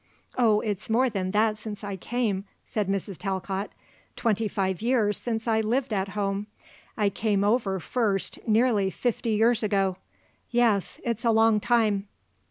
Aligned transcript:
"Oh, 0.35 0.61
it's 0.61 0.89
more 0.89 1.11
than 1.11 1.29
that 1.29 1.57
since 1.59 1.83
I 1.83 1.95
came," 1.95 2.45
said 2.65 2.87
Mrs. 2.89 3.19
Talcott. 3.19 3.69
"Twenty 4.15 4.47
five 4.47 4.81
years 4.81 5.15
since 5.15 5.47
I 5.47 5.61
lived 5.61 5.93
at 5.93 6.09
home. 6.17 6.47
I 6.97 7.09
came 7.11 7.43
over 7.43 7.79
first 7.79 8.39
nearly 8.47 8.89
fifty 8.89 9.33
years 9.35 9.61
ago. 9.61 9.97
Yes; 10.49 10.99
it's 11.03 11.23
a 11.23 11.29
long 11.29 11.59
time." 11.59 12.07